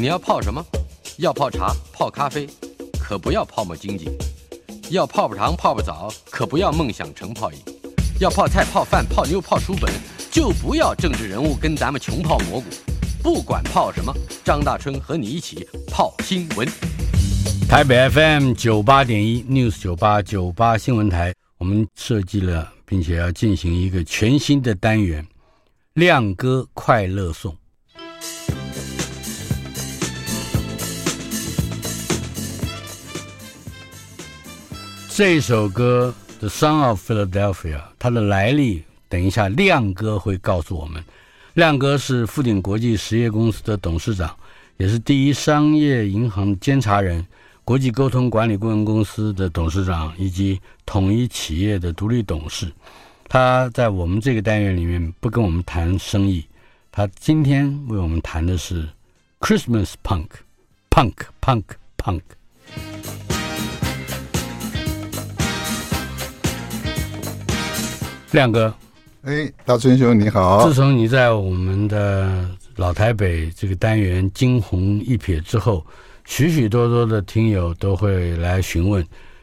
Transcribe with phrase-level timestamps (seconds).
[0.00, 0.64] 你要泡什么？
[1.16, 2.46] 要泡茶、泡咖啡，
[3.00, 4.06] 可不要泡沫经济；
[4.90, 7.58] 要泡泡糖、泡泡澡，可不要梦想成泡影；
[8.20, 9.92] 要泡菜、泡饭、泡妞、泡书本，
[10.30, 12.66] 就不要政治人物跟咱们穷泡蘑菇。
[13.24, 14.14] 不管泡什么，
[14.44, 16.64] 张大春和你一起泡新闻。
[17.68, 25.26] 台北 FM 九八点一 News 九八九八新闻台，我们设计了并且要进行一个全新的单元——
[25.94, 27.56] 亮哥快乐颂。
[35.18, 41.02] 这首歌《The Song of Philadelphia》，它的来历，等一下亮哥会告诉我们。
[41.54, 44.32] 亮哥是富鼎国际实业公司的董事长，
[44.76, 47.26] 也是第一商业银行监察人、
[47.64, 52.70] 国际沟通管理顾问公司的董事长，以及统一企业的独立董事。
[53.28, 56.46] 他在我们这个单元里面不跟我们谈生意，
[56.92, 58.88] 他今天为我们谈的是
[59.40, 62.20] Christmas Punk，Punk，Punk，Punk。
[68.32, 68.72] 亮哥，
[69.22, 70.68] 哎，大春兄你好！
[70.68, 75.84] 自从你在我们的老台北这个单元惊鸿一瞥之后，
[76.26, 79.02] 许许多多的听友都会来询问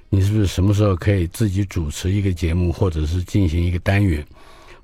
[0.10, 4.24] 你是不是什么时候可以自己主持一个节目，或者是进行一个单元。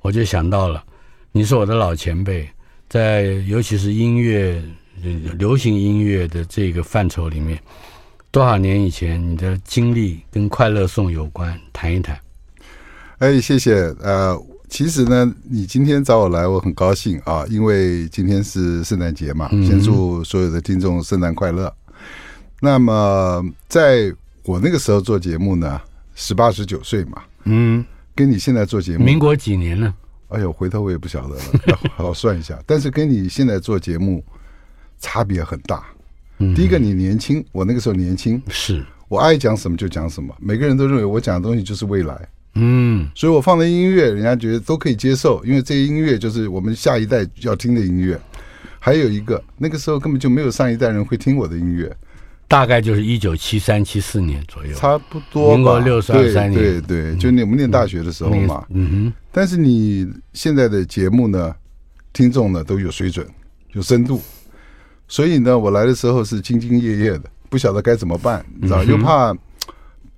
[0.02, 0.84] 我就想到了，
[1.32, 2.50] 你是我的老前辈，
[2.90, 4.60] 在尤其是音乐、
[5.38, 7.62] 流行音乐的这个范畴里面，
[8.32, 12.20] 多少年以前你的经历跟快乐颂有关，谈一谈。
[13.22, 13.76] 哎，谢谢。
[14.02, 14.36] 呃，
[14.68, 19.48] 其实呢，你今天找我来，我很高兴啊，因为今天是圣诞节嘛。
[19.52, 21.72] 嗯、先祝所有的听众圣诞快乐。
[22.60, 24.12] 那么，在
[24.44, 25.80] 我那个时候做节目呢，
[26.16, 29.94] 十八十九岁嘛，嗯，跟你现在做节目，民国几年呢？
[30.30, 31.42] 哎呦，回头我也不晓得了，
[31.96, 32.60] 好好算一下。
[32.66, 34.24] 但是跟你现在做节目
[34.98, 35.86] 差别很大。
[36.40, 42.28] 嗯、第一个，你年轻，我那个时候年轻，是我爱讲什么就讲什么，每个人都认为我讲的东西就是未来。
[42.56, 48.20] 嗯，所以我放的音乐，人家觉得都可以接受，因为这些音乐就是我们下一代要听的音乐。
[48.84, 51.96] 还有一个，那个时候根本就没有上一代人会听我的音乐，
[52.48, 55.56] 大概就是一九七三七四年左右，差不多。
[55.56, 58.66] 民国六十二三年，对对，对，就你们念大学的时候嘛。
[58.72, 59.14] 嗯哼。
[59.32, 61.56] 但是你现在的节目呢，
[62.12, 63.24] 听众呢都有水准，
[63.74, 64.20] 有深度，
[65.08, 69.32] 所以呢，我来的时候是兢兢业业的，不晓得该怎么办，你知道，又怕。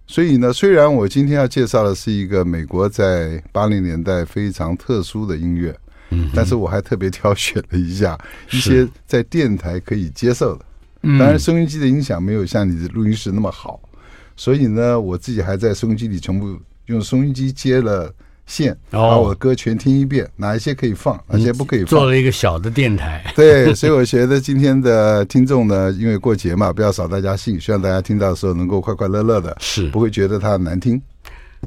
[0.06, 5.76] 所以呢，虽然我今天要介绍的是一个美国在八零年代非常特殊的音乐，
[6.12, 8.18] 嗯，但是我还特别挑选了一下
[8.52, 10.66] 一些在电台可以接受的。
[11.02, 13.82] 当然，收音机的音响没有像你的录音室那么好，
[14.36, 18.14] 所以呢，我自己还在收音机里全部用收音机接了。
[18.46, 21.88] 线，把我的歌全听一遍，哪一些可以放，哪些不可以放。
[21.88, 31.02] 做了一个小的电台， 对，所以我觉得今天的听众呢，因为过节嘛，不要扫大家兴，希望大家听到的时候能够快快乐乐的，是不会觉得它难听。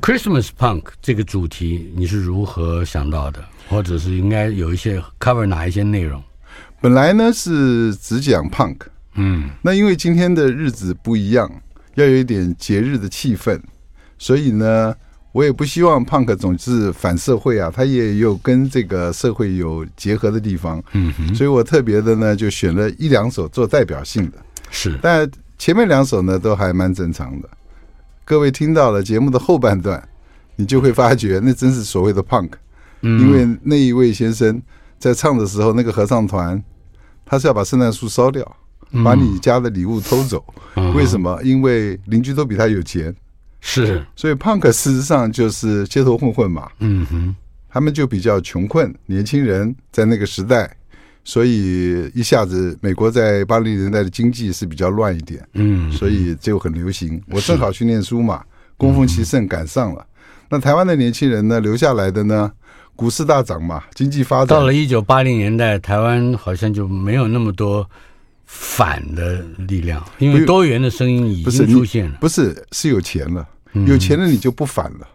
[0.00, 6.22] Christmas Punk 这个主题你是如何想到的，或者是应该有一些 cover 哪一些内容？
[6.82, 8.76] 本来呢是只讲 Punk，
[9.14, 11.50] 嗯，那因为今天的日子不一样，
[11.94, 13.58] 要有一点节日的气氛，
[14.18, 14.94] 所以呢。
[15.36, 24.38] 我也不希望 Punk 总是反社会啊，他也有跟这个社会有结合的地方，嗯，所以我特别的呢就选了一两首做代表性的，
[24.70, 27.50] 是，但前面两首呢都还蛮正常的。
[28.24, 30.02] 各位听到了节目的后半段，
[30.56, 32.52] 你就会发觉那真是所谓的 Punk，
[33.02, 34.62] 因为那一位先生
[34.98, 36.64] 在唱的时候，那个合唱团
[37.26, 38.56] 他是要把圣诞树烧掉，
[39.04, 40.42] 把你家的礼物偷走，
[40.94, 41.38] 为什么？
[41.44, 43.14] 因为邻居都比他有钱。
[43.60, 47.34] 是，所以 Punk 事实上就是街头混混嘛，嗯哼，
[47.68, 50.70] 他们就比较穷困，年轻人在那个时代，
[51.24, 57.20] 所以一下子美国在八零年代的经济是比较乱一点，嗯，所以就很流行。
[57.28, 58.44] 我正好去念书嘛，
[58.76, 60.06] 供奉其盛赶上了。
[60.48, 62.52] 那台湾的年轻人呢，留下来的呢，
[62.94, 64.46] 股市大涨嘛，经济发展。
[64.46, 67.88] 到了一九八零年代，台湾好像就没有那么多。
[68.46, 72.16] 反的力量，因为多元的声音已经出现了。
[72.20, 73.46] 不是，不是，是有钱了，
[73.86, 75.00] 有钱了你就不反了。
[75.00, 75.06] 嗯、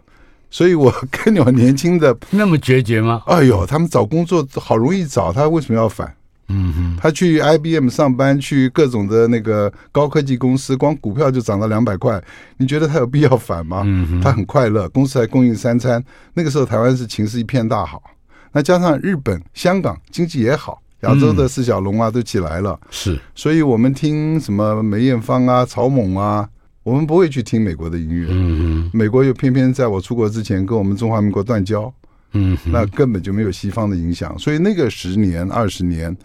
[0.50, 3.24] 所以我 跟你们年轻的那么决绝吗？
[3.26, 6.14] 哎呦，他们找工作好容易找，他为什么要反？
[6.54, 12.22] 嗯哼，他去 IBM 上班，去各种的那个高科技公司，光股票就涨到两百块，
[12.58, 13.84] 你觉得他有必要反吗？
[13.86, 16.04] 嗯哼，他很快乐，公司还供应三餐。
[16.34, 18.04] 那个时候台湾是情势一片大好，
[18.52, 20.82] 那加上日本、香港经济也好。
[21.02, 22.80] 亚洲的四小龙啊，都起来了。
[22.90, 26.48] 是，所以我们听什么梅艳芳啊、草蜢啊，
[26.84, 28.28] 我们不会去听美国的音乐。
[28.30, 31.94] 嗯，美国又偏偏在我出国之前跟我们中华民国断交。
[32.34, 34.38] 嗯，那根本就没有西方的影响。
[34.40, 36.16] 所以那个十年、二十年，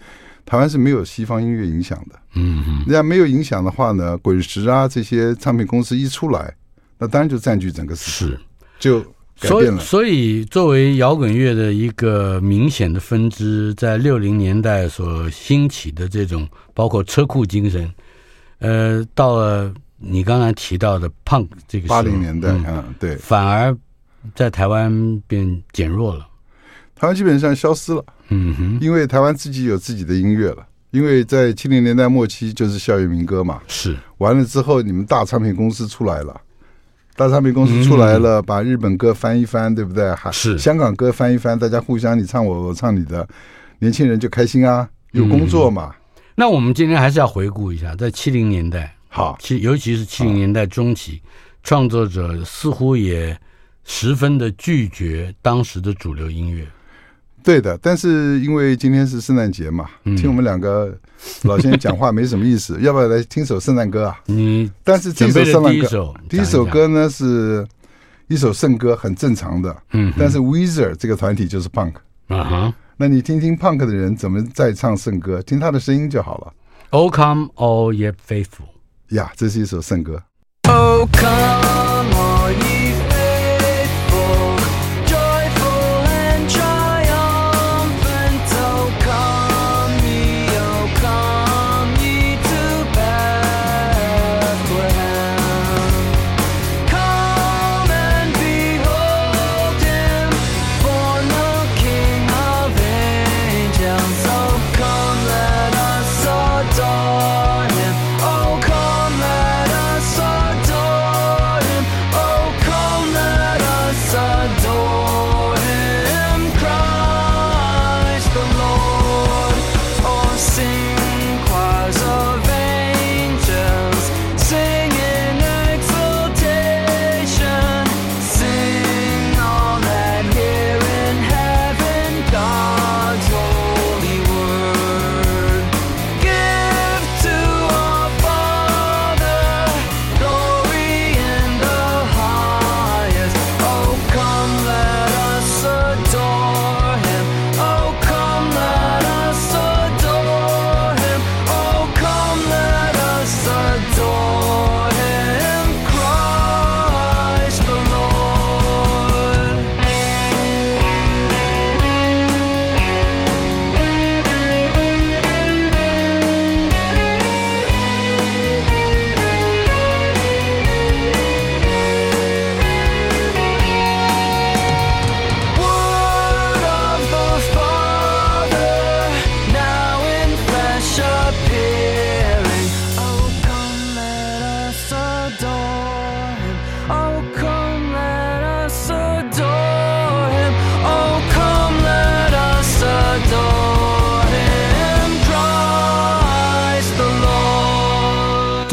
[0.45, 2.17] 台湾是没有西方音乐影响的。
[2.35, 6.55] 嗯嗯，人家没有影响的话呢，滚石啊这些唱片公司一出来，
[6.97, 8.41] 那当然就占据整个市场，是
[8.79, 9.05] 就
[9.41, 9.81] 改变了。
[9.81, 17.93] 所以，所以作为摇滚乐的一个明显的分支，在六零年代所兴起的这种，包括车库精神，
[18.59, 23.77] 呃，到了你刚才提到的 punk 这个八零年代，嗯，嗯，对，反而
[24.35, 26.27] 在台湾变减弱了。
[26.95, 30.67] 台湾基本上消失了，嗯哼，因为台湾自己有自己的音乐了。
[30.93, 36.41] 因为在七零年代末期就是校园民歌嘛，是完了之后，你们大唱片公司出来了，
[37.17, 40.15] 大唱片公司出来了，把日本歌翻一翻，对不对？
[40.15, 43.27] 还是香港歌翻一翻，大家互相你唱我，我唱你的，
[43.79, 45.95] 年轻人就开心啊，有工作嘛。
[46.35, 51.23] 那我们今天还是要回顾一下，在七零年代，好，其尤其是七零年代中期，
[51.63, 53.35] 创作者似乎也
[53.85, 56.67] 十分的拒绝当时的主流音乐。
[57.47, 60.93] 对的，但是因为今天是圣诞节嘛，嗯、听我们两个
[61.45, 64.19] 老先生讲话没什么意思， 要不要来听首圣诞歌啊？
[64.27, 67.65] 你但是这首圣诞歌，第一首，第一首歌呢是
[68.27, 69.77] 一首圣歌，很正常的。
[69.93, 71.95] 嗯，但是 Weezer 这个团体就是 Punk
[72.27, 76.53] 啊哈，那你听听 Punk 的人怎么在唱圣歌，听他的声音就好了。
[76.91, 78.67] Oh come all ye faithful，
[79.11, 80.21] 呀，这是一首圣歌。
[80.65, 81.86] Oh come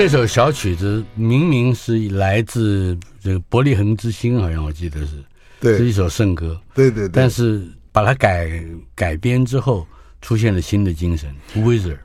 [0.04, 5.24] 这首小曲子明明是来自这个伯利恒之星，好像我记得是，
[5.62, 7.10] 对，是一首圣歌，对对对。
[7.14, 8.62] 但是把它改
[8.94, 9.88] 改编之后，
[10.22, 11.98] 出现了新的精神，Weezer。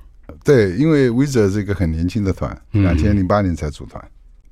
[0.44, 4.00] 对，因为 Weezer 是一个很年轻的团，两千零八年才组团。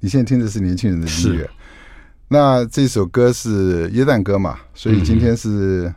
[0.01, 1.49] 你现在听的是年轻人的音乐。
[2.27, 5.95] 那这首歌是耶诞歌嘛，所以今天是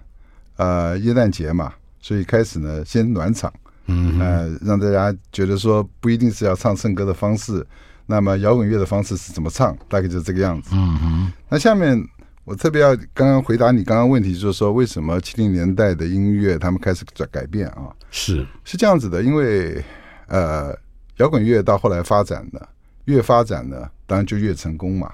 [0.58, 3.51] 呃耶诞节嘛，所以开始呢先暖场。
[3.89, 7.65] 嗯，呃，让大家觉得说不一定是要唱圣歌的方式，
[8.05, 10.69] 那么摇滚乐的方式是怎么唱，大概就是这个样子。
[10.74, 11.34] 嗯哼。
[11.50, 12.00] 那下面
[12.46, 17.89] 我特别要刚刚回答你刚刚问题，就是说为什么七零年代的音乐他们开始转改变啊？
[18.12, 19.84] 是是这样子的，因为
[20.27, 20.74] 呃，
[21.17, 22.60] 摇滚乐到后来发展呢，
[23.05, 25.12] 越发展呢，当然就越成功嘛。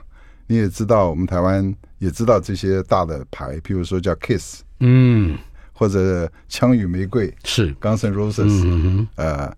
[0.48, 5.38] 你也知道，我们台湾也知道这些大的牌，譬如说叫 Kiss，嗯。
[5.78, 9.54] 或者枪与玫瑰是 Guns N' Roses，呃，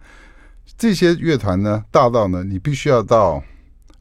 [0.75, 3.43] 这些乐团呢，大到呢，你必须要到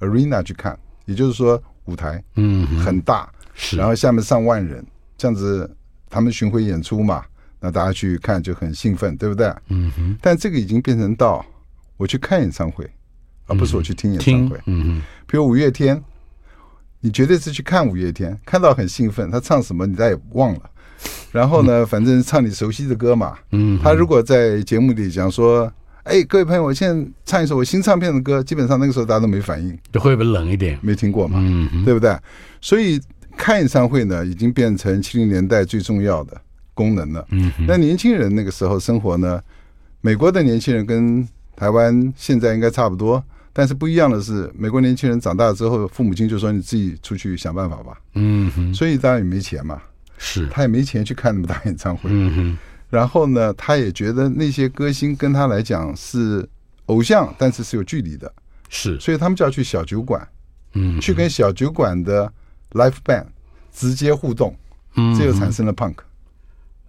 [0.00, 4.82] arena 去看，也就是说舞台，嗯，很大，是，然后下面上万人，
[5.18, 5.70] 这样子
[6.08, 7.23] 他们巡回演出嘛，
[7.61, 9.54] 那大家去看就很兴奋，对不对？
[9.68, 10.16] 嗯哼。
[10.23, 11.44] 但这个已经变成到
[11.99, 12.90] 我去看演唱会，
[13.46, 14.58] 而不是我去听演唱会。
[14.64, 15.02] 嗯哼。
[15.26, 16.02] 比如五月天，
[17.00, 20.70] 你绝对是去看五月天，看到很兴奋，他唱什么你再也忘了。
[21.37, 23.37] 然后呢，反正唱你熟悉的歌嘛。
[23.52, 25.71] 嗯，他如果在节目里讲说
[26.05, 30.78] ：“哎，各位朋友，我现在唱一首我新唱片的歌。”基本上那个时候大家都没反应，就会不会冷一点？
[30.81, 31.38] 没听过嘛？
[31.38, 32.16] 嗯，对不对？
[32.62, 32.99] 所以
[33.37, 36.40] 看演唱会呢，已经变成七零年代最重要的
[36.73, 37.26] 功能了。
[37.33, 39.38] 嗯，那年轻人那个时候生活呢，
[40.00, 47.99] 美国的年轻人跟台湾现在应该差不多，但是不一样的是，美国年轻人长大之后，父母亲就说你自己出去想办法吧。
[48.14, 49.83] 嗯哼，所以当然也没钱嘛，
[50.18, 50.46] 是。
[50.49, 52.11] 他也没钱去看那么大演唱会。
[52.12, 52.58] 嗯哼，
[52.90, 56.49] 然后呢，他也觉得那些歌星跟他来讲是
[56.87, 58.32] 偶像，但是是有距离的，
[58.68, 60.26] 是，所以他们就要去小酒馆，
[60.75, 62.32] 嗯，去跟小酒馆的
[62.73, 63.26] live band
[63.75, 64.56] 直接互动，
[64.94, 65.96] 嗯，这就产生了 punk。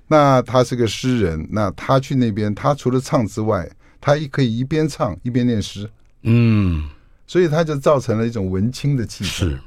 [0.08, 5.88] 那他是个诗人，那他去那边，他除了唱之外，他也可以一边唱一边念诗。
[6.22, 6.82] 嗯，
[7.28, 9.28] 所以他就造成了一种文青的气氛。
[9.28, 9.60] 是，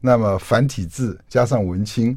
[0.00, 2.16] 那么繁体字加上文青。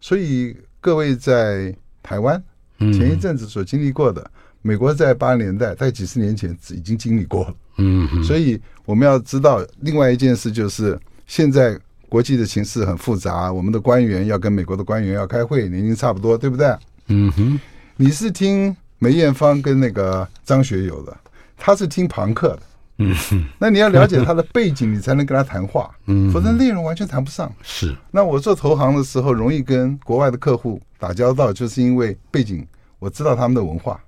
[0.00, 2.42] 所以各位在台湾
[2.78, 4.28] 前一阵子所经历过的，
[4.62, 7.54] 美国在八十年代在几十年前已经经历过了。
[7.78, 16.76] 嗯，所以我们要知道另外一件事，就是现在国际的形势很复杂，我们的官员要跟美国的官员要开会，年龄差不多，对不对？
[17.08, 17.60] 嗯哼，
[17.96, 21.16] 你是听梅艳芳跟那个张学友的，
[21.56, 22.62] 他是听庞克的。
[22.98, 23.14] 嗯，
[23.58, 25.90] 那你要了解他的背景，你才能跟他谈话。
[26.06, 27.52] 嗯，否则内容完全谈不上。
[27.62, 27.94] 是。
[28.10, 32.66] 那我做投行的时候，容易跟国外的客户打交道，就是因为背景，
[32.98, 34.00] 我知道他们的文化，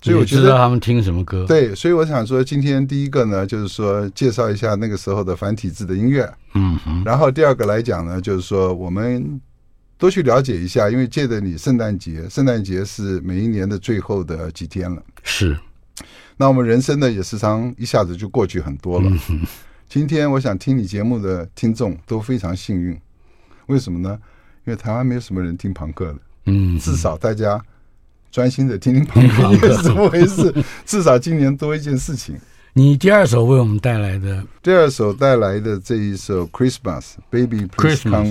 [0.00, 1.44] 所以我觉得知道他们听什么歌。
[1.46, 6.32] 对，所以我想说，今天第一个呢，就是说介绍一下那个时候的繁体字的音乐。
[6.54, 9.40] 嗯哼，然后第二个来讲呢，就是说我们
[9.98, 15.02] 多去了解一下，因为借着你圣诞节，圣诞节是每一年的最后的几天了。
[15.24, 15.58] 是。
[16.36, 19.10] 那我们人生呢，也时常一下子就过去很多了。
[19.88, 22.98] 今天我想听你节目的听众都非常幸运，
[23.66, 24.18] 为什么呢？
[24.64, 27.58] 因为台湾没有什么人听朋克的，嗯，至少大家
[28.32, 30.52] 专心的听听朋克，因 为怎么回事？
[30.84, 32.36] 至少今年多一件事情。
[32.72, 38.24] 你第二首为我们带来的，第二首带来的这一首《Christmas Baby Please Come》，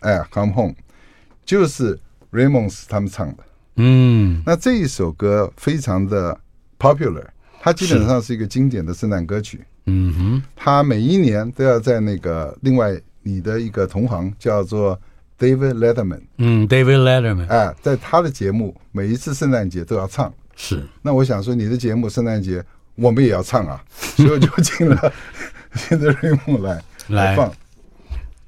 [0.00, 0.74] 哎，Come Home，
[1.44, 1.96] 就是
[2.32, 3.44] Ramones 他们唱的。
[3.76, 6.40] 嗯，那这一首歌非常的
[6.78, 7.26] popular。
[7.64, 9.60] 它基本上是一个经典的圣诞歌曲。
[9.86, 15.00] 嗯哼，它每一年都要在那个另外你的一个同行叫做
[15.38, 20.32] David Letterman，嗯，David Letterman，哎，在他的节目每一次圣诞节都要唱。
[20.56, 20.82] 是。
[21.02, 22.64] 那我想说，你的节目圣诞节
[22.96, 25.12] 我们也要唱啊，所以我就进了
[25.74, 27.36] 现在瑞木来 来。
[27.36, 27.52] 放。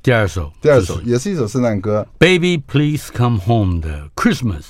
[0.03, 4.65] 第二首，第二首也是一首圣诞歌，Baby Please Come Home 的 Christmas。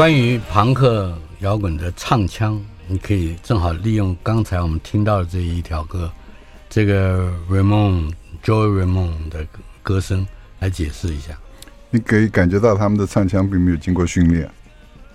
[0.00, 6.10] 关于朋克摇滚的唱腔，你可以正好利用刚才我们听到的这一条歌，
[6.70, 8.10] 这个 Ramon
[8.42, 9.46] Joey Ramon 的
[9.82, 10.26] 歌声
[10.58, 11.38] 来解释一下。
[11.90, 14.50] 你可以感觉到他们的唱腔并没有经过训练，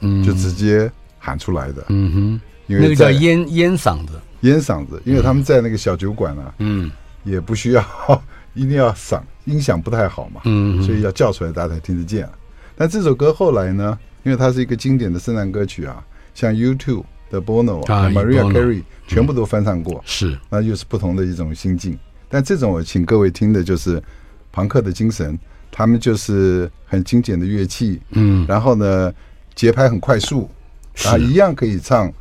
[0.01, 1.84] 嗯，就直接喊出来的。
[1.89, 4.22] 嗯哼，因为那个叫烟烟嗓子。
[4.42, 6.92] 烟嗓子，因为他们在那个小酒馆啊，嗯
[7.24, 7.84] 也不需要
[8.54, 12.30] 一定要嗓音响不太好嘛，嗯，所以要叫出来大家才听得见。
[12.75, 21.97] 但这首歌后来呢，因为它是一个经典的圣诞歌曲啊，像 U2 的 Bono 啊 Maria Carey 全部都翻唱过，是那又是不同的一种心境。
[22.28, 24.02] 但这种我请各位听的就是
[24.52, 25.38] 朋克的精神，
[25.71, 29.13] 他们就是很精简的乐器，嗯然后呢
[29.54, 30.49] 节拍很快速，
[30.95, 32.12] 是啊，一样可以唱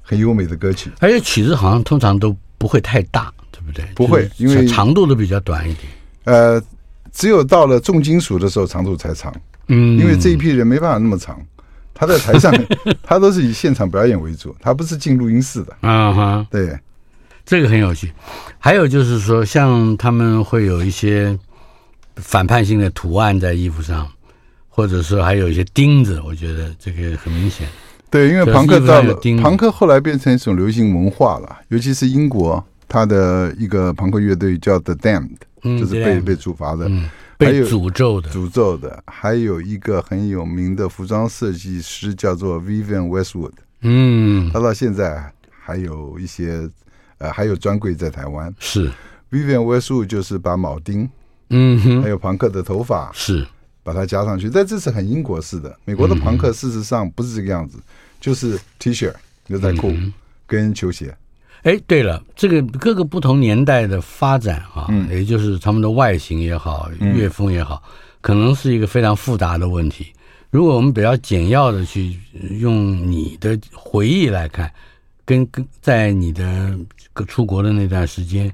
[0.00, 0.90] 很优美的歌曲。
[1.00, 3.84] 而且曲子好像通常都不会太大，对不对？
[3.94, 5.86] 不会因为长度都比较短一点。
[6.24, 6.62] 呃，
[7.12, 9.34] 只有到了重金属的时候长度才长，
[9.68, 11.40] 嗯，因为这一批人没办法那么长。
[11.94, 12.52] 他在台上，
[13.02, 15.76] 他都是以现场表演为主，他不是进录音室的。
[15.80, 16.78] 啊哈，对，
[17.44, 18.12] 这个很有趣。
[18.58, 21.38] 还有就是说，像他们会有一些
[22.16, 24.06] 反叛性的图案在衣服上，
[24.68, 27.66] 或者说还有一些钉子，我觉得这个很明显。
[28.10, 37.08] 对，因为就是朋克到了钉子朋克后来变成一种流行文化了，尤其是英国，他的一个朋克乐队叫 The Damned，嗯就是被被处罚的，嗯，
[37.44, 38.30] 被还有诅咒的。
[38.30, 39.02] 诅咒的。
[39.06, 46.68] 还有一个很有名的服装设计师叫做 Vivian Westwood，嗯，他到现在还有一些
[47.18, 48.54] 呃还有专柜在台湾。
[48.58, 48.90] 是
[49.30, 51.08] ，Vivian Westwood 就是把铆钉
[51.50, 53.46] 嗯哼，还有朋克的头发是，
[53.82, 55.76] 把它加上去，但这是很英国式的。
[55.84, 57.78] 美国的朋克事实上不是这个样子，
[58.20, 59.12] 就是 T 恤、
[59.48, 59.92] 牛仔裤
[60.46, 61.14] 跟球鞋。
[61.62, 67.82] 哎，对了，这个各个不同年代的发展啊，嗯也就是他们的外形也好，嗯乐风也好，
[68.20, 70.12] 可能是一个非常复杂的问题。
[70.50, 72.18] 如果我们比较简要的去
[72.58, 74.70] 用你的回忆来看，
[75.24, 76.76] 跟跟在你的
[77.28, 78.52] 出国的那段时间，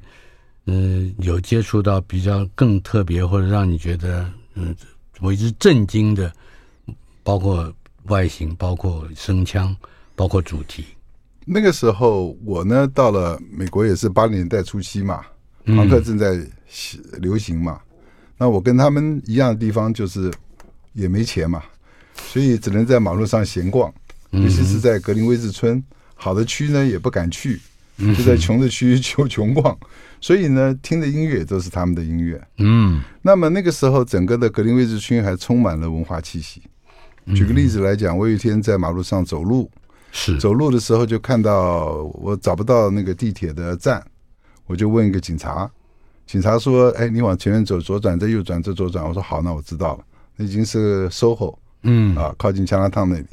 [0.67, 4.77] 嗯、有接触到比较更特别或者让你觉得嗯
[5.23, 6.31] 为之震惊的，
[7.23, 7.73] 包括
[8.05, 9.75] 外形，包括声腔，
[10.15, 10.85] 包括主题。
[11.51, 15.25] 那个时候我呢到了美国也是八零年代初期嘛，
[15.65, 16.39] 朋克正在
[17.21, 17.81] 流行嘛。
[18.37, 20.31] 那我跟他们一样的地方就是
[20.93, 21.63] 也没钱嘛，
[22.31, 23.93] 所以只能在马路上闲逛，
[24.31, 25.83] 尤其是在格林威治村，
[26.15, 27.59] 好的区呢也不敢去，
[28.17, 29.77] 就在穷的区就穷逛。
[30.21, 32.41] 所以呢，听的音乐都是他们的音乐。
[32.59, 36.63] 嗯那么那个时候，整个的格林威治区还充满了文化气息。
[37.35, 39.71] 举个例子来讲，我有一天在马路上走路。
[40.11, 44.05] 是走路的时候就看到我找不到那个地铁的站，
[44.67, 45.71] 我就问一个警察，
[46.27, 50.05] 警察说：“哎，你往前面走，左转，再右转，再左转。”我说：“好，那我知道了。”
[50.37, 53.27] 那已经是 SOHO 嗯啊，靠近加拿大那里。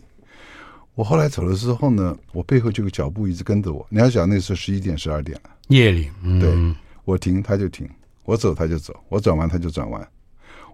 [0.96, 3.86] 我后来走的时候呢，我背后就有脚步一直跟着我。
[3.90, 7.88] 你要想，那时候十一点、十二点了，夜里，嗯、对我停他就停，
[8.24, 10.08] 我走他就走，我转弯他就转弯。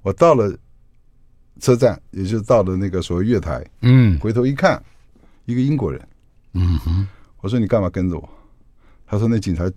[0.03, 0.55] 我到了
[1.59, 4.81] 车站，也就是到了那个所谓月台，嗯回头一看，
[5.51, 6.01] 一个英国人。
[6.53, 7.07] 嗯哼，
[7.41, 8.29] 我说你干嘛跟着我？
[9.05, 9.69] 他说那警察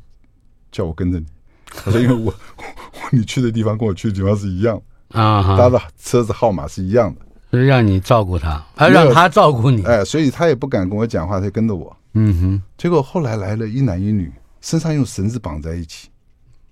[0.70, 1.26] 叫我跟着你。
[1.66, 2.64] 他说因为我 我
[3.10, 4.80] 你去的地方跟我去的地方是一样。
[5.08, 7.20] 啊哈，搭的车子号码是一样的。
[7.52, 9.84] 是让你照顾他，还让他照顾你。
[9.84, 11.96] 哎，所以他也不敢跟我讲话，他就跟着我。
[12.14, 16.08] 嗯哼，结果后来来了一男一女，身上用绳子绑在一起，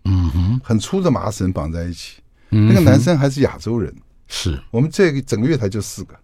[0.04, 2.20] 嗯哼，很粗的麻绳绑在一起。
[2.50, 3.94] 嗯那个男生还是亚洲人，
[4.26, 6.14] 是，我们这个整个月台就四个。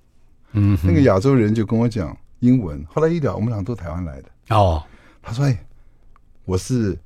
[0.53, 4.57] 嗯，那个亚洲人就跟我讲英文，后来一聊，我们俩都台湾来的。
[4.57, 4.83] 哦，
[5.23, 5.59] 他说：“哎，
[6.45, 6.97] 我是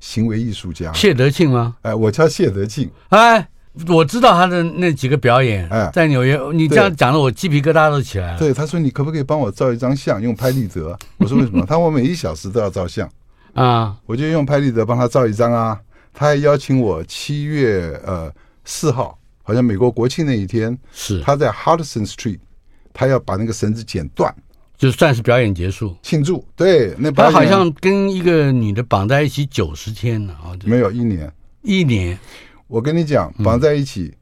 [0.00, 1.76] 行为艺术家，谢德庆吗？
[1.82, 2.90] 哎，我叫谢德庆。
[3.08, 3.48] 哎，
[3.88, 8.38] 我知道他的那几个表演，哎在纽约，你这样讲的，我鸡皮疙瘩都起来了。
[8.38, 10.98] 对，他说你可不可以帮我照一张相，用拍立得？
[11.18, 11.64] 我说为什么？
[11.66, 13.08] 他说我每一小时都要照相，
[13.54, 15.80] 啊，我就用拍立得帮他照一张啊。
[16.12, 18.32] 他还邀请我七月呃
[18.64, 22.38] 四号，好像美国国庆那一天，是，他在 Hudson Street，
[22.92, 24.32] 他要把那个绳子剪断
[24.76, 25.94] 就算是表演结束。
[26.02, 26.44] 庆祝。
[26.56, 31.32] 对，那他好像跟一个女的绑在一起九十天了，啊，没有一年。
[31.62, 32.18] 一年
[32.66, 34.12] 我跟你讲，绑在一起，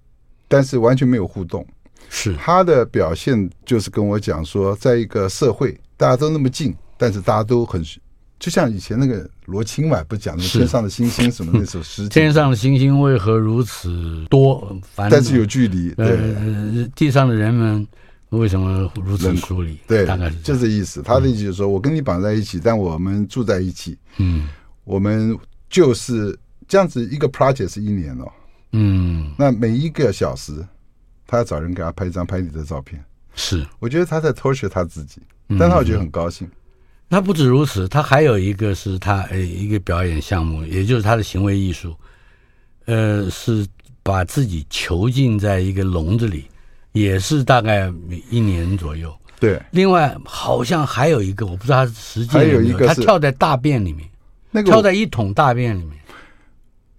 [0.46, 1.66] 但是完全没有互动。
[2.08, 7.82] 是，他的表现就是跟我讲说，在一个社会大家都那么近，但是大家都很，
[8.38, 14.76] 就像以前那个罗青嘛，不讲天上的星星什么 那首诗，天上的星星为何如此多？
[14.82, 17.86] 烦但是有距离，对呃，地上的人们
[18.38, 19.78] 为什么如此疏离？
[19.86, 21.02] 对，大概是这就这意思。
[21.02, 24.48] 他的意思就是说我跟你绑在一起，但我们住在一起，嗯
[24.84, 28.32] 我们就是这样子一个 project 是一年哦。
[28.72, 30.66] 嗯，那每一个小时，
[31.26, 33.02] 他要找人给他拍一张拍你的照片。
[33.34, 33.66] 是。
[33.78, 36.50] 我觉得他在 torture 他自己，嗯但他我觉得很高兴。
[37.10, 41.94] 他不止如此，他还有一个是他呃一个表演项目，也就是他的行为艺术，
[42.86, 43.66] 呃，是
[44.02, 46.46] 把自己囚禁在一个笼子里，
[46.92, 47.92] 也是大概
[48.30, 49.12] 一年左右。
[49.40, 54.08] 对，另外好像还有一个，我不知道他实际还有一个他跳在大便里面，
[54.52, 55.98] 那个跳在一桶大便里面。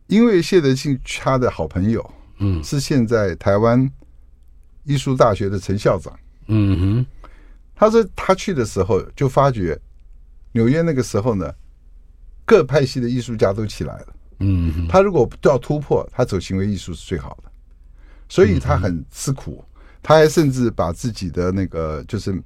[0.08, 3.90] 因为谢德庆他的好朋友嗯是现在台湾
[4.84, 6.14] 艺术大学的陈校长，
[6.48, 7.06] 嗯哼，
[7.74, 9.80] 他说他去的时候就发觉
[10.52, 11.50] 纽约那个时候呢，
[12.44, 14.08] 各派系的艺术家都起来了。
[14.40, 17.50] 嗯哼，他如果都要突破，他走行为艺术是最好的，
[18.28, 19.64] 所以他很吃苦。
[20.04, 22.38] 他还甚至把自己的那个就是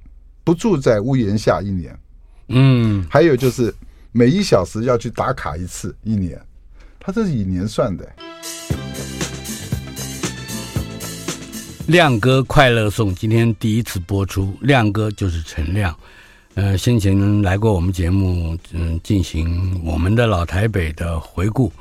[0.44, 1.98] 不住在屋檐下一年，
[2.46, 3.74] 嗯，还有就是
[4.12, 6.40] 每一小时要去打卡一次一年，
[7.00, 8.08] 他这是以年算的。
[11.88, 15.94] 亮哥快乐颂今天第一次播出，亮哥就是陈亮，
[16.54, 21.72] 呃，先前来过我们节目，嗯，进行我们的老台北的回顾，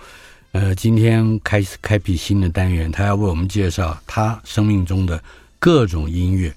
[0.53, 5.21] 呃，今天开始开辟新的单元，他要为我们介绍他生命中的
[5.59, 6.53] 各种音乐，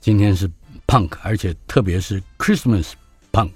[0.00, 0.50] 今天是
[0.86, 2.92] punk，而且特别是 Christmas
[3.32, 3.50] punk。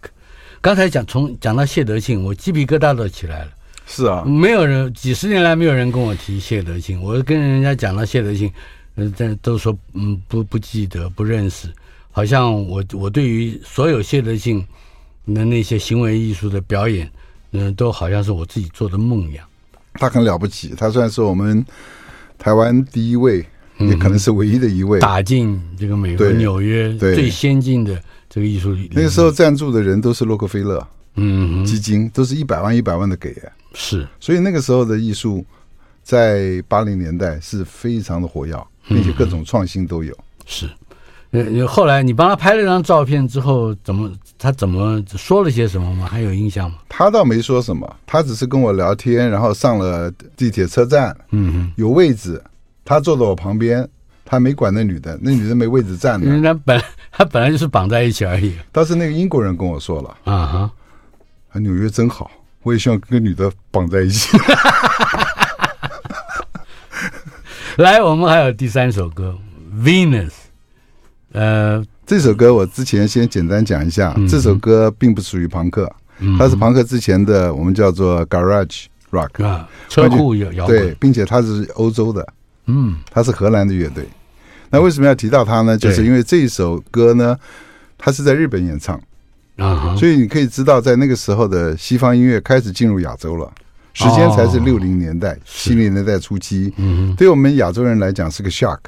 [0.61, 3.51] 刚才讲从讲到谢德庆，我鸡皮疙瘩都起来了。
[3.85, 8.51] 是啊，没有人几十年来没有人跟我提谢德庆，我跟人家讲到谢德庆，
[8.95, 11.69] 嗯，但都说嗯不不记得不认识，
[12.11, 14.65] 好像我我对于所有谢德庆
[15.27, 17.11] 的那些行为艺术的表演，
[17.51, 19.45] 嗯，都好像是我自己做的梦一样。
[19.95, 21.63] 他很了不起，他算是我们
[22.39, 23.45] 台湾第一位，
[23.89, 25.01] 也可能是唯一的一位。
[25.01, 33.35] 打进这个美国纽约最先进的这个艺术里，那个时候赞助的人都是洛克菲勒嗯哼基金，都是一百万一百万的给，
[33.75, 35.45] 是所以那个时候的艺术
[36.03, 40.17] 在八零年代是非常的活跃，并且各种创新都有。
[40.47, 40.69] 是，
[41.31, 46.07] 呃，后来你帮他拍了张照片之后，怎么他怎么说了些什么吗？
[46.07, 46.79] 还有印象吗？
[46.89, 51.73] 他倒没说什么，他只是跟我聊天，然后上了地铁车站，嗯哼。
[51.77, 52.43] 有位置，
[52.85, 53.89] 他坐在我旁边，
[54.25, 56.55] 他没管那女的，那女的没位置站因为的。
[56.55, 58.55] 他本 他本来就是绑在一起而已。
[58.71, 60.71] 当时那个英国人跟我说了，啊哈，
[61.53, 62.31] 啊，纽约真好，
[62.63, 64.37] 我也希望跟个女的绑在一起。
[67.79, 69.35] 来，我们还有第三首歌
[69.83, 70.29] 《Venus》，
[71.33, 74.29] 呃，这首歌我之前先简单讲一下，嗯。
[74.29, 75.91] 这首歌并不属于朋克，
[76.39, 80.67] 它是朋克之前的我们叫做 Garage Rock，啊，车库摇滚。
[80.67, 82.27] 对滚，，并且它是欧洲的，
[82.67, 82.97] 嗯。
[83.11, 84.07] 它是荷兰的乐队。
[84.71, 85.77] 那为什么要提到他呢？
[85.77, 87.39] 就是因为这一首歌呢，
[87.99, 88.99] 他是在日本演唱，
[89.57, 93.53] 啊，所以你可以知道，在那个时候的西方音乐开始进入亚洲了，
[93.93, 96.73] 时间才是六零年代、七零年代初期。
[96.79, 98.79] 嗯对我们亚洲人来讲是个 shock。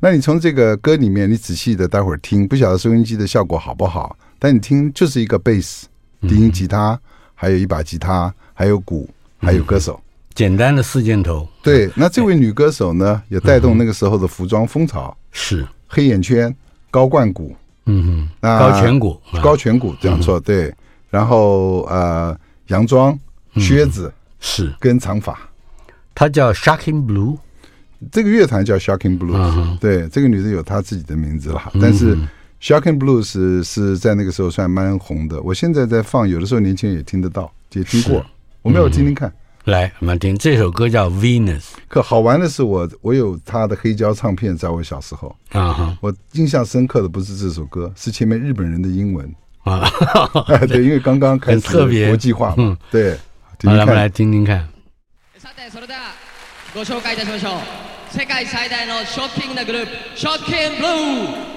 [0.00, 5.86] 那你从这个歌里面，你仔细的待会儿听，不晓得收音机的效果好不好，但你听就是一个贝斯、
[6.22, 6.98] 低音吉他，
[7.36, 10.00] 还有一把吉他，还有鼓，还有歌手。
[10.38, 16.54] 简单的四箭头，对，那这位女歌手呢，也带动那个时候的服装风潮，是，黑眼圈、
[16.92, 20.72] 高冠骨、嗯高颧骨，啊高颧骨这样说对，
[21.10, 23.18] 然后呃，洋装、
[23.56, 25.36] 靴子是，跟长发，
[26.14, 27.36] 她叫 Shocking Blue，
[28.12, 32.16] 这个乐团叫 Shocking Blues，、嗯、对，这个女的有她自己的名字了，但是
[32.62, 35.42] Shocking Blues 是，是在那个时候算蛮红的。
[35.42, 38.24] 我现在在放，有的时候年轻人也听得到，也听过。
[38.62, 39.32] 我们要听听看，
[39.67, 41.63] 来，我们听这首歌叫 Venus。
[41.87, 49.89] 可好玩的是我，我我有他的黑胶唱片，在我小时候啊，我印象深刻的不是这首歌，是前面日本人的英文啊，
[50.67, 53.17] 对，因为刚刚开始特别国际化嘛，对。
[53.63, 54.67] 好，来，我们来听听看。
[55.39, 56.11] さて、それでは
[56.75, 57.61] ご绍介いたしましょう。
[58.11, 60.87] 世界最大のショッキングなグループ、ショッキングブル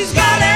[0.00, 0.49] she's got it.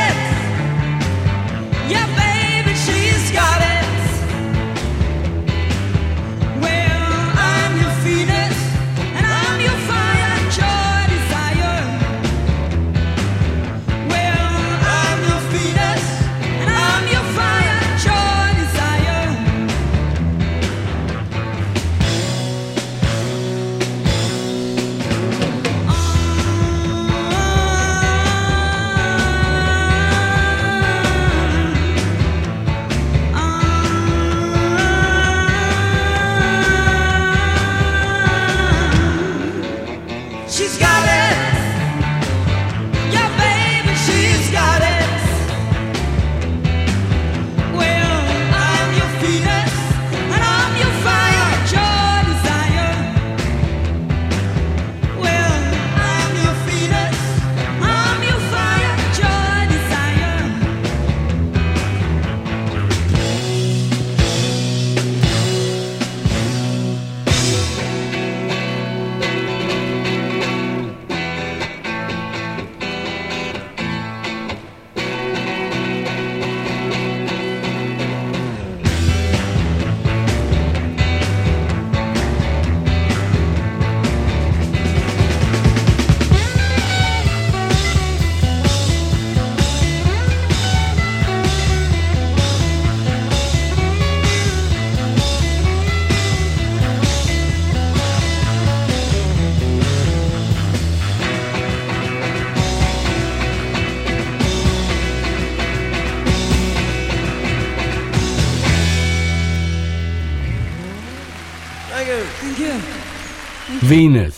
[113.89, 114.35] Venus，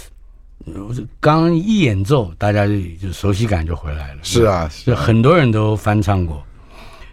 [1.20, 4.20] 刚刚一演奏，大家就就熟悉感就回来了。
[4.22, 6.44] 是啊，是啊，很多人都翻唱过。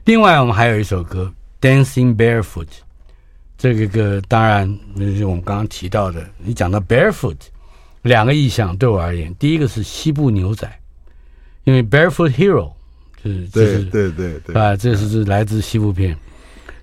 [0.05, 1.31] 另外，我们还有一首歌
[1.65, 2.65] 《Dancing Barefoot》，
[3.57, 4.67] 这个歌当然
[4.97, 6.25] 就是我们刚刚提到的。
[6.37, 7.37] 你讲到 Barefoot，
[8.01, 10.69] 两个意象对我而言，第一个是西部牛仔，
[11.63, 12.73] 因为 Barefoot Hero
[13.23, 16.17] 就是就是对对对对啊，这是来自西部片。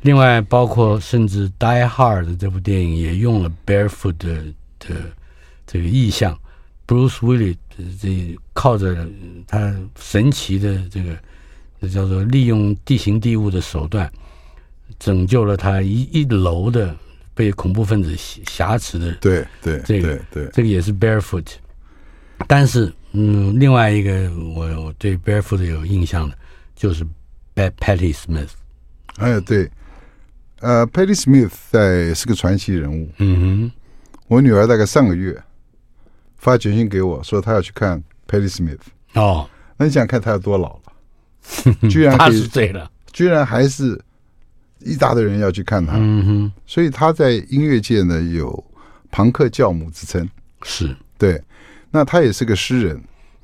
[0.03, 4.45] 另外，包括甚至《Die Hard》这部电影也用了 Barefoot 的
[4.79, 4.97] 的
[5.73, 6.37] 这个意象
[6.85, 7.57] ，Bruce Willis
[8.03, 9.07] 这靠着
[9.47, 11.17] 他神奇的这个
[11.81, 14.11] 这叫做利用地形地物的手段，
[14.99, 16.97] 拯救了他一一楼的
[17.35, 19.13] 被恐怖分子挟持的。
[19.21, 21.47] 对对，这个对对，这个也是 Barefoot。
[22.49, 26.37] 但是，嗯，另外一个我我对 Barefoot 有印象的，
[26.75, 27.07] 就是
[27.55, 28.49] Patti Smith。
[29.19, 29.71] 哎，对。
[30.59, 33.09] 呃，Patti Smith 在是个传奇人物。
[33.19, 33.73] 嗯哼，
[34.27, 35.41] 我女儿大概上个月
[36.41, 38.81] 发简讯给我说，他要去看 Patti Smith。
[39.15, 41.75] 哦，那你想看他有多老了？
[41.89, 42.91] 居然八十岁了。
[43.13, 44.01] 居然还是
[44.79, 45.95] 一大堆人要去看他。
[45.97, 48.65] 嗯哼，所以他在音乐界呢有
[49.11, 50.29] 朋克教母之称。
[50.63, 51.43] 是，对，
[51.91, 53.01] 那他也是个诗人。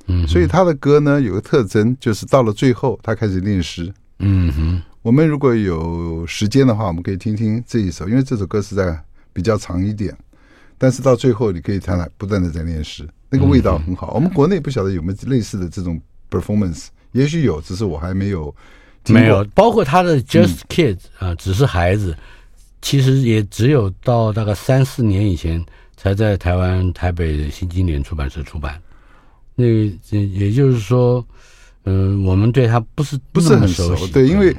[0.07, 3.93] 嗯，所以他的歌呢有个特征，就是到了最后，他开始念诗。
[4.19, 8.97] 嗯哼，我们如果有时间的话，我们可以听听这一首，因为这首歌实在
[9.33, 10.17] 比较长一点，
[10.77, 14.13] 但是到最后你可以看它不断的在练诗，那个味道很好。
[14.13, 18.53] 我们国内不晓得有没有类似的这种 performance，也许有，只是我还没有。
[19.09, 22.13] 没有，包括他的 Just Kids 啊、嗯，只是孩子，
[22.81, 28.77] 其实也只有到大概三四年以前才在台湾台北新经典出版社出版。
[29.55, 29.63] 那
[30.09, 31.25] 也也就是说，
[31.85, 34.53] 嗯、呃，我们对他不是不是很熟，熟对，因为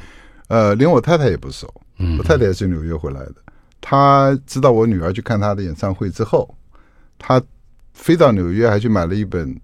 [0.47, 1.71] 呃，连我太太也不熟。
[1.99, 3.35] 嗯，我太太也是纽约回来的，
[3.81, 6.55] 她知道我女儿去看他的演唱会之后，
[7.19, 7.43] 他
[7.95, 9.59] 飞到纽约还去买了一本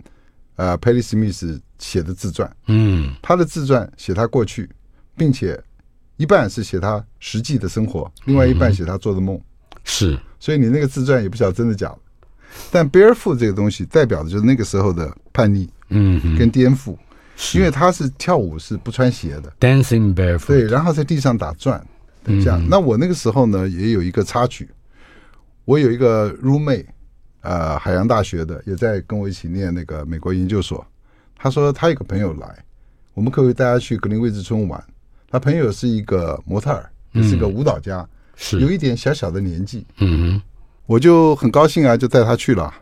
[0.56, 2.50] 呃 Patti Smith 写的自传。
[2.66, 4.68] 嗯，他的自传写他过去，
[5.16, 5.60] 并且
[6.16, 9.40] 一半是写他实际的生活，另外一半写他做的梦。
[9.84, 11.98] 是，所以你那个自传也不晓得真的假的。
[12.70, 16.96] 但 Barefoot 这个东西代表的就是那个时候的叛逆，嗯，跟颠覆，
[17.52, 21.84] 因为他是跳舞是不穿鞋的，Dancing Barefoot，对，然后在地上打转，
[22.24, 22.62] 这样。
[22.68, 24.68] 那我那个时候呢，也有一个插曲，
[25.64, 26.86] 我有一个 roommate，
[27.40, 30.84] 呃，海洋大学的，也在跟我一起念那个美国研究所。
[31.36, 32.64] 他说他有个朋友来，
[33.12, 34.82] 我们可不可以带他去格林威治村玩？
[35.30, 38.06] 他朋友是一个模特儿，也是个舞蹈家，
[38.36, 40.42] 是有一点小小的年纪，嗯哼。
[40.86, 42.72] 我就很高兴啊，就带他去了。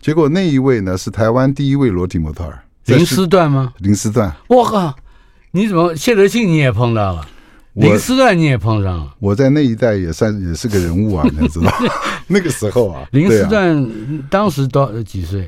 [0.00, 3.72] 结果那一位呢，是台湾第一位裸体模特儿，林思段吗？
[3.78, 4.94] 林思段，我靠！
[5.52, 7.28] 你怎么谢德庆你也碰到了？
[7.74, 9.14] 林思段你也碰上了？
[9.18, 11.72] 我在那一代也算也是个人物啊， 你知道？
[12.28, 13.88] 那个时候啊，林思段、啊、
[14.30, 15.46] 当时多几岁？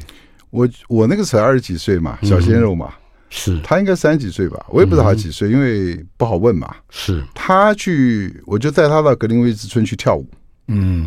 [0.51, 4.65] 我我那个时候二十几岁嘛，小鲜肉嘛，嗯、是他应该三十几岁吧？
[4.69, 6.75] 我也不知道他几岁、嗯，因为不好问嘛。
[6.91, 10.27] 是他去，我就带他到格林威治村去跳舞。
[10.69, 11.07] 嗯。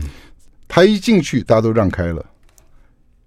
[0.67, 2.23] 他一进去，大家都让开了，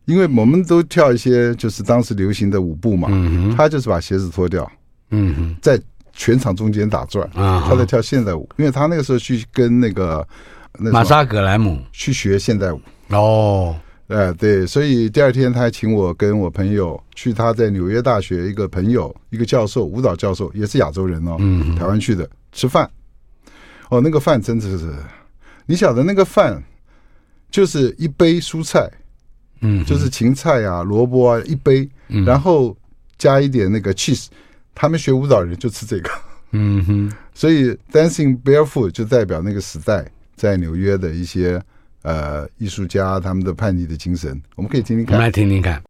[0.05, 3.09] 因为我们都跳一些就是当时流行的舞步嘛。
[3.11, 4.71] 嗯、他就是把鞋子脱掉，
[5.11, 5.81] 嗯，在
[6.21, 7.25] 全场中间打转。
[7.33, 10.27] 啊，他在跳现代舞，因为他那个时候去跟那个
[10.79, 12.81] 那玛莎格莱姆去学现代舞。
[13.09, 13.75] 哦，
[14.09, 22.89] 哎，对，所以第二天他还请我跟我朋友去他在纽约大学一个朋友，一个教授，舞蹈教授，也是亚洲人哦，嗯，台湾去的吃饭。
[23.89, 24.93] 哦，那个饭真的是，
[25.65, 26.63] 你晓得那个饭。
[27.51, 28.89] 就是一杯蔬菜，
[29.61, 31.91] 嗯，就是芹菜啊、萝卜啊一杯，
[32.25, 32.77] 然后
[33.19, 34.27] 加一点那个 cheese。
[34.75, 36.11] 他们学舞蹈人就吃这个，
[36.53, 37.13] 嗯哼。
[37.35, 40.07] 所以 Dancing Barefoot 就代表那个时代
[40.37, 41.63] 在纽约的一些
[42.03, 44.41] 呃艺术家他们的叛逆的精神。
[44.57, 45.83] 我们可以听听看，我们来听听看。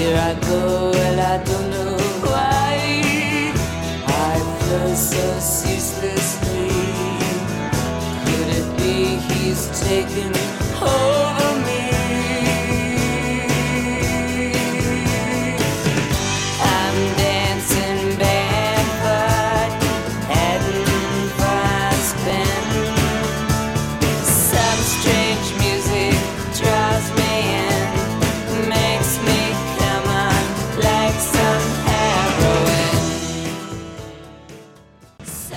[0.00, 3.52] Here I go, and I don't know why.
[4.06, 6.70] I feel so ceaselessly.
[8.24, 10.32] Could it be he's taken
[10.80, 11.59] over?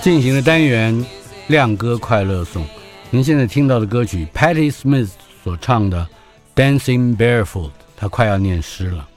[0.04, 0.94] 进行的单元
[1.46, 2.62] 《亮歌快乐颂》，
[3.08, 5.08] 您现在听到的歌曲 Patti Smith
[5.42, 6.06] 所唱的
[6.78, 9.08] 《Dancing Barefoot》，她快要念诗了。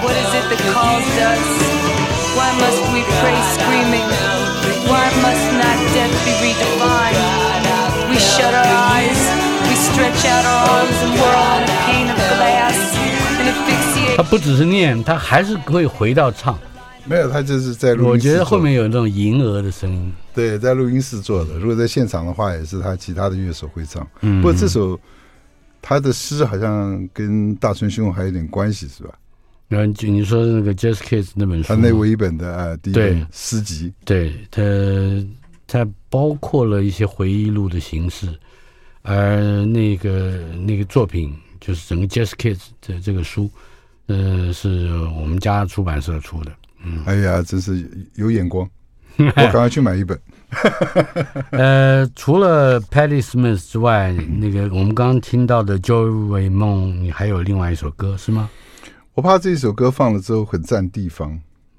[0.00, 1.44] What is it that calls us?
[2.34, 4.08] Why must we pray screaming?
[4.88, 7.18] Why must not death be redefined?
[8.08, 9.20] We shut our eyes,
[9.68, 12.78] we stretch out our arms and whirl on a pane of glass.
[14.16, 16.58] 他不只是念，他还是会回到唱。
[17.04, 18.10] 没有，他就是在录音室。
[18.10, 20.12] 我觉得后面有那种银鹅的声音。
[20.34, 21.54] 对，在录音室做的。
[21.54, 24.06] 如果在现场的话，也是他其他的乐手会唱。
[24.20, 24.98] 嗯，不过这首
[25.82, 29.14] 他的诗好像跟大春兄还有点关系，是吧？
[29.68, 34.60] 然后就你说的那个《Jazz Kids》那本书，他那唯一本的啊，第一对本诗集，对他，
[35.66, 38.28] 他包括了一些回忆录的形式，
[39.02, 42.58] 而那个那个作品就是整个《Jazz Kids》
[42.88, 43.48] 的这个书，
[44.06, 46.52] 呃，是我们家出版社出的。
[46.82, 48.68] 嗯，哎呀，真是有眼光，
[49.18, 50.18] 我赶快去买一本。
[51.52, 58.50] 呃，除了 Patti Smith 之外，那个我们刚刚听到的 Joey Ramone，你还有另外一首歌是吗？
[59.14, 61.38] 我怕这首歌放了之后很占地方，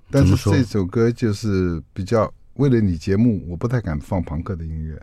[0.10, 5.02] 但是这首歌就是比较为了你节目，我不太敢放朋克的音乐。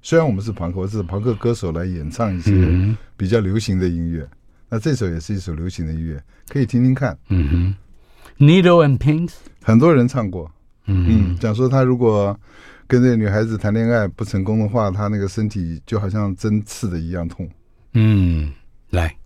[0.00, 4.26] 虽然我们是朋克，我是朋克歌手来演唱一些嗯比较流行的音乐，
[4.68, 7.16] 那这首也是一首流行的音乐，可以听听看。
[7.28, 10.50] 嗯哼，Needle and Pins，很多人唱过，
[10.86, 12.38] 嗯嗯，讲说他如果
[12.86, 17.48] 跟这个女孩子谈恋爱不成功的话，他那个身体就好像针刺的一样痛。
[17.94, 18.52] 嗯，
[18.90, 19.16] 来。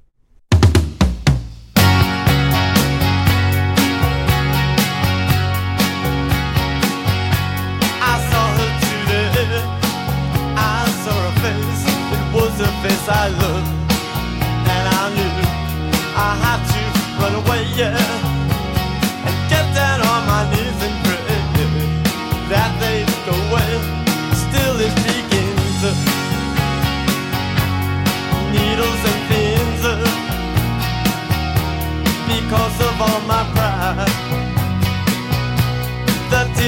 [8.00, 9.62] I saw her today.
[10.54, 11.82] I saw her face.
[12.12, 13.66] It was the face I loved.
[14.68, 15.34] And I knew
[16.14, 16.80] I had to
[17.20, 18.27] run away, yeah.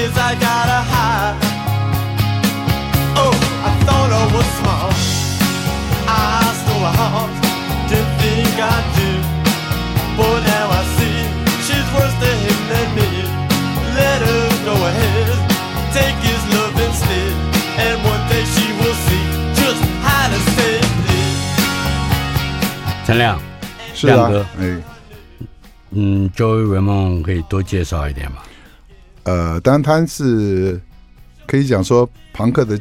[0.00, 1.36] tears I gotta hide.
[3.22, 3.36] Oh,
[3.68, 4.96] I thought I was smart.
[6.08, 6.20] I
[6.60, 7.34] stole her heart,
[7.90, 9.10] didn't think I'd do.
[10.16, 11.18] But now I see
[11.66, 13.08] she's worse to him than me.
[14.00, 15.28] Let her go ahead,
[15.92, 17.32] take his love instead.
[17.84, 19.26] And one day she will see
[19.60, 20.88] just how to save
[21.20, 21.36] it.
[23.06, 23.38] 陈亮，
[23.94, 24.62] 是啊亮哥，哎，
[25.90, 28.38] 嗯，Joey Ramone 可以多介绍一点吗？
[29.23, 30.79] 呃，当然他是
[31.45, 32.79] 可以讲说朋克的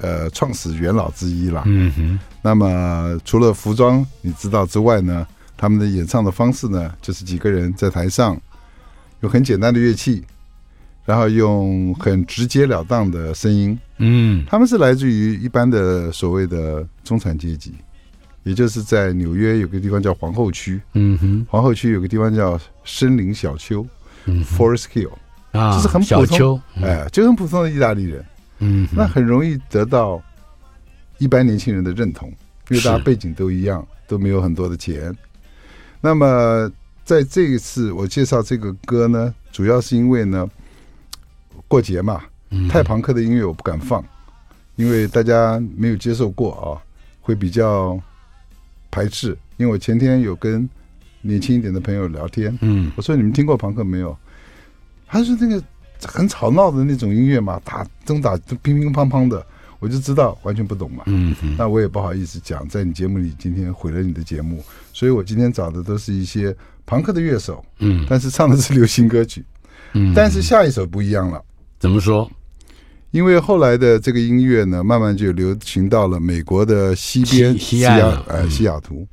[0.00, 1.62] 呃创始元老之一啦。
[1.66, 5.26] 嗯哼，那么除了服装你知道之外呢，
[5.56, 8.40] 他们的演唱的方式呢，就是几个人在台上
[9.20, 10.24] 用很简单的乐器，
[11.04, 13.78] 然后用很直截了当的声音。
[13.98, 14.44] 嗯。
[14.48, 17.74] 他们是来自于一般的所谓的中产阶级，
[18.44, 23.86] 也就是在纽约有个地方叫皇后区，嗯哼，皇后区有个地方叫森林小丘
[24.24, 25.10] 嗯 （Forest Hill），
[25.52, 28.24] 啊，就是很普通哎，就很普通的意大利人。
[28.58, 30.22] 嗯，那很容易得到
[31.18, 32.28] 一般年轻人的认同，
[32.68, 35.16] 因为大家背景都一样，都没有很多的钱。
[36.00, 36.70] 那么
[37.04, 40.48] 在这一次我介绍这个歌呢，主要是因为呢，
[41.66, 44.04] 过节嘛，嗯太朋克的音乐我不敢放，
[44.76, 46.76] 因为大家没有接受过啊，
[47.20, 47.98] 会比较
[48.90, 49.36] 排斥。
[49.56, 50.68] 因为我前天有跟
[51.22, 54.16] 年轻一点的朋友聊天，嗯我说你们听过朋克没有？
[55.10, 55.62] 他说那个
[56.04, 59.44] 很吵闹的那种音乐嘛，打钟打乒乒乓乓的，
[59.80, 61.02] 我就知道完全不懂嘛。
[61.06, 66.54] 嗯哼，那我也不好意思讲，在你节目里今天毁了你的节目，所以我今天找的都是一些
[66.86, 69.44] 朋克的乐手，嗯但是唱的是流行歌曲。
[69.92, 71.42] 嗯，但是下一首不一样了，
[71.78, 72.30] 怎么说？
[73.10, 77.96] 因为后来的这个音乐呢，慢慢就流行到了美国的西边西雅
[78.28, 79.04] 呃嗯西雅图。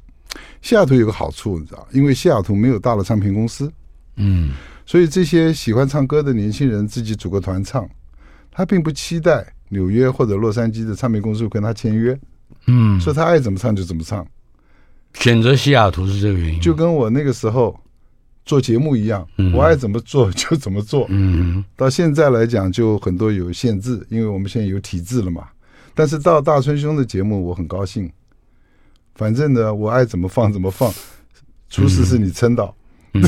[0.62, 3.72] 西雅图有个好处，你知道，因为西雅图没有大的唱片公司。
[4.18, 4.52] 嗯
[4.88, 7.88] 所以这些喜欢唱歌的年轻人自己组个团唱，
[8.50, 12.18] 他并不期待纽约或者洛杉矶的唱片公司会跟他签约，
[12.66, 14.26] 嗯，所以他爱怎么唱就怎么唱，
[15.14, 17.78] 选择西雅图是这个原因，就跟我那个时候
[18.46, 19.52] 做节目一样，嗯。
[19.54, 21.06] 我爱怎么做就怎么做。
[21.10, 21.64] 嗯。
[21.76, 25.50] 到现在来讲，就很多有限制，因为我们现在有体制了嘛。
[25.94, 28.10] 但是到大春兄的节目，我很高兴，
[29.16, 30.94] 反正呢，我爱怎么放怎么放，
[31.70, 32.74] 出事是你撑到。
[33.14, 33.24] 嗯，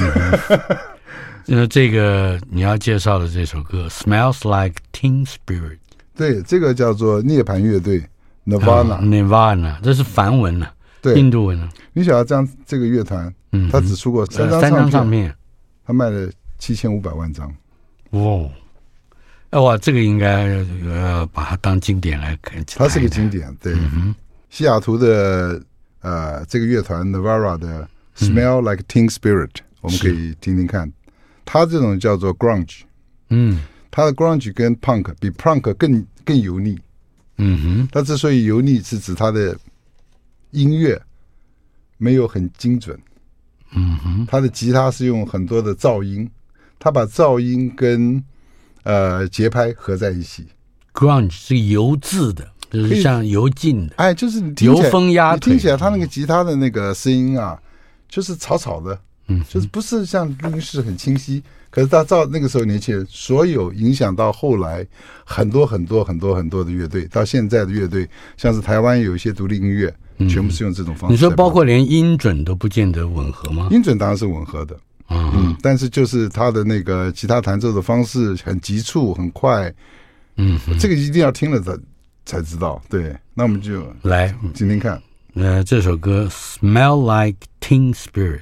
[1.50, 5.78] 呃，这个你要介绍的这首歌《Smells Like Teen Spirit》
[6.16, 8.04] 对，这个叫做涅槃乐队
[8.46, 10.68] Nirvana、啊 Nirvana，这是梵文呢，
[11.02, 15.36] 对，印度文呢，你想要这样这个乐团，嗯，他只出过三张呃三张唱唱片，
[15.86, 16.30] 他卖了
[16.60, 17.52] 七千五百万张。
[18.12, 18.48] 哇，
[19.50, 23.74] 哎哇，这个应该呃把它当经典来看，它是个经典，对。
[23.74, 24.14] 嗯
[24.52, 25.62] 西雅图的
[26.02, 27.88] 呃这个乐团 Nirvana 的
[28.20, 28.30] 嗯。
[28.30, 29.50] Smell Like Teen Spirit，、
[29.82, 30.92] 我们可以听听看。
[31.52, 32.82] 它这种叫做 grunge，
[33.30, 33.60] 嗯。
[33.90, 36.78] 它的 grunge 跟 punk 比 punk 更更油腻。
[37.38, 39.58] 嗯哼，它之所以油腻，是指它的
[40.52, 41.02] 音乐
[41.98, 42.96] 没有很精准。
[43.72, 46.30] 嗯哼，它的吉他是用很多的噪音，
[46.78, 48.24] 它把噪音跟
[48.84, 50.46] 呃节拍合在一起。
[50.94, 57.60] grunge 是油渍的，就是像油浸的，哎，就是油封鸭腿听起来他那个吉他的那个声音啊，
[58.08, 59.00] 就是吵吵的，
[59.30, 61.42] 嗯，就是不是像录音室很清晰。
[61.72, 64.84] 可是他照那个时候年轻人，所有影响到后来
[65.24, 69.94] 很多很多很多很多的乐队，到现在的乐队，像是台湾有一些独立音乐，
[70.28, 71.14] 全部是用这种方式。
[71.14, 73.68] 你说包括连音准都不见得吻合吗？
[73.70, 74.76] 音准当然是吻合的，
[75.10, 79.72] 嗯嗯，但是就是他的那个吉他弹奏的方式很急促很快，
[80.38, 81.78] 嗯，这个一定要听了才
[82.26, 82.82] 才知道。
[82.90, 85.00] 对，那我们就来听听看。
[85.36, 86.28] 呃，这首歌
[86.60, 88.40] 《Smell Like Teen Spirit》。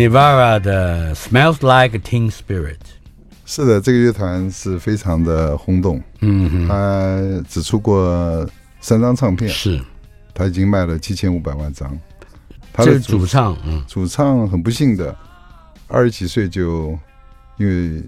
[0.00, 2.76] Nirvana 的《Smells Like Teen Spirit》。
[3.44, 6.02] 是的，这个乐团是非常的轰动。
[6.20, 8.48] 嗯哼，他只出过
[8.80, 9.78] 三张唱片，是，
[10.32, 11.98] 他已经卖了七千五百万张。
[12.72, 15.14] 他的主唱，嗯，主唱很不幸的，
[15.86, 16.98] 二十几岁就
[17.58, 18.02] 因为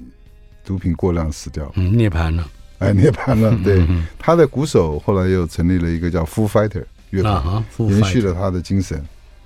[0.65, 2.49] 毒品过量死掉了，嗯，涅槃了。
[2.79, 3.55] 哎，涅槃了。
[3.63, 3.87] 对
[4.19, 9.05] 他的鼓手后来又成立了一个叫 Foo Fighter 乐团，啊延续了他的精神，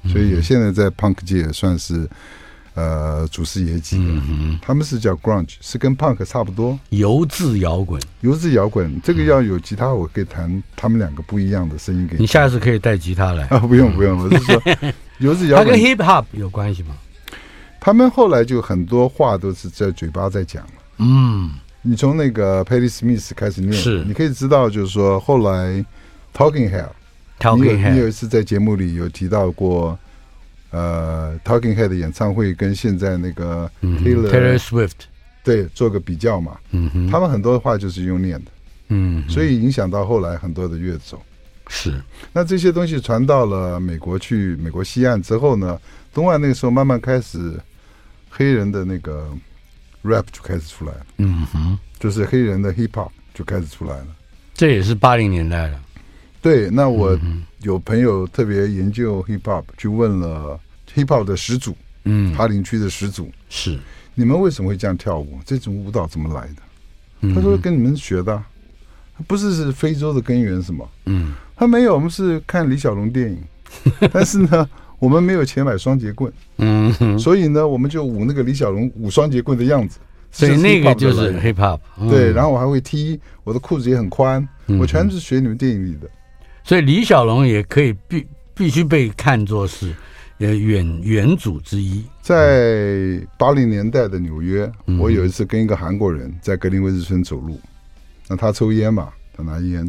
[0.08, 2.08] 所以也现在在 Punk 界也算是
[2.74, 4.04] 呃祖师爷级的。
[4.28, 8.00] 嗯，他们是叫 Grunge，是跟 Punk 差不多，油质摇滚。
[8.20, 9.00] 油质摇滚。
[9.02, 13.44] 这个要有吉他，我可以弹他们两个不一样的声音给你你下次可以带吉他来。
[13.46, 14.62] 啊，不用不用，我是说
[15.18, 15.78] 油质摇它跟。
[15.78, 16.94] hip hop 有关系吗？
[17.80, 20.66] 他们后来就很多话都是在嘴巴在讲。
[20.98, 21.50] 嗯，
[21.82, 25.84] 你从那个 Patti Smith 开始念，是你可以知道，就是说后来
[26.34, 26.88] Talking Head，
[27.56, 29.98] 你你有一次在节目里有提到过，
[30.70, 34.04] 呃，Talking Head 的演唱会跟现在那个嗯哼。
[34.04, 34.92] Taylor、Taylor Swift，
[35.44, 38.50] 对做个比较嘛，嗯哼，他们很多话就是用念的，
[38.88, 41.22] 嗯，所以影响到后来很多的乐手。
[41.68, 42.00] 是。
[42.32, 45.78] 那这些东西传到了美国去，美国西岸之后呢，
[46.14, 47.52] 东岸那个时候慢慢开始
[48.30, 49.28] 黑人的那个
[50.02, 54.06] rap 就开始出来了，嗯哼，就是黑人的 hip hop 就开始出来了。
[54.54, 55.80] 这也是八零年代了。
[56.46, 60.56] 对，那我嗯有朋友特别研究 hip hop，去问了
[60.94, 63.76] hip hop 的始祖，嗯，哈林区的始祖，是，
[64.14, 65.40] 你们为什么会这样跳舞？
[65.44, 66.62] 这种舞蹈怎么来的？
[67.22, 68.46] 嗯他说跟你们学的啊，
[69.26, 70.88] 不是是非洲的根源什么？
[71.06, 73.38] 嗯，他没有，我们是看李小龙电影，
[74.12, 74.68] 但是呢，
[75.00, 79.98] 我们没有钱买双节棍，嗯，所以呢，我们就舞那个李小龙舞双节棍的样子。
[80.30, 81.80] 所以那个就是 hip hop。
[81.98, 86.08] 嗯对，然后我还会踢，我的裤子也很宽，嗯我全是学你们电影里的。
[86.66, 89.94] 所以李小龙也可以必必须被看作是
[90.38, 92.04] 呃远远祖之一。
[92.20, 94.98] 在八零年代的纽约，嗯。
[94.98, 97.60] 我有一次跟一个韩国人在格林威治村走路，
[98.26, 99.88] 那他抽烟嘛，他拿烟，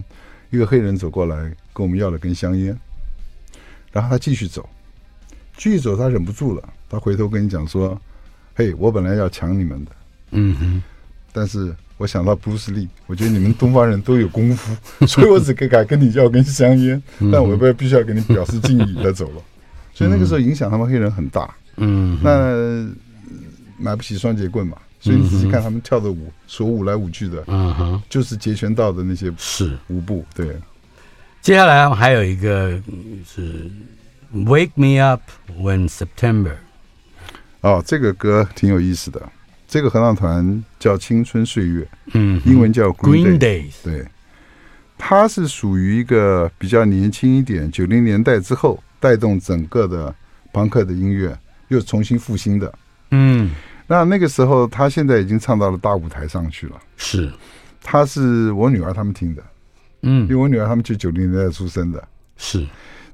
[0.52, 1.36] 一个黑人走过来
[1.74, 2.78] 跟我们要了根香烟，
[3.92, 4.70] 然后他继续走，
[5.58, 8.00] 继续走，他忍不住了，他回头跟你讲说
[8.54, 9.92] ：“嘿，我本来要抢你们的，
[10.30, 10.84] 嗯哼，
[11.38, 14.76] 但是我想到布鲁斯利，我觉得你们东方人都有功夫，
[15.06, 17.00] 所以我只敢跟你要根香烟，
[17.32, 19.42] 但我不必须要给你表示敬意，他走了。
[19.94, 22.90] 所以那个时候影响他们黑人很大。”嗯，那呃
[23.78, 29.78] 买不起双节棍嘛，所以你仔细看他们跳的舞，手舞来舞去的，嗯哼，就是截拳道的那些是。
[29.90, 30.26] 舞步。
[30.34, 30.58] 对，
[31.40, 33.70] 接下来还有一个嗯是
[34.46, 35.22] 《Wake Me Up
[35.60, 36.50] When September》。
[37.62, 39.22] 哦，这个歌挺有意思的。
[39.68, 43.74] 这个合唱团叫青春岁月，嗯，英文叫 Green, Green Days。
[43.84, 44.05] 对，
[44.97, 50.15] 它是属于一个比较年轻一点，九零年代之后带动整个的
[50.53, 51.38] 朋克的音乐
[51.68, 52.74] 又重新复兴的。
[53.11, 53.51] 嗯，
[53.88, 56.80] 那那个时候，他现在已经唱到了大舞台上去了。
[56.95, 57.32] 是，
[57.84, 59.43] 他是我女儿他们听的，
[60.03, 62.07] 嗯因为，我女儿他们就九零年代出生的。
[62.38, 62.65] 是，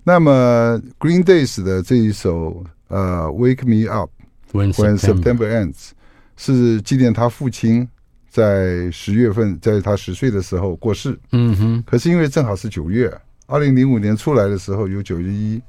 [0.03, 4.11] 那么 Green Days 的这一首呃 Wake Me Up
[4.51, 4.71] When。
[4.71, 5.89] September Ends
[6.36, 7.88] 是纪念他父亲
[8.29, 11.17] 在十月份，在他十岁的时候过世。
[11.31, 13.11] 嗯哼，可是因为正好是九月，
[13.47, 15.61] 二零零五年出来的时候有九一一，